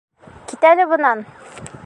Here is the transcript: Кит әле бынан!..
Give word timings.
Кит 0.51 0.65
әле 0.71 0.87
бынан!.. 0.95 1.23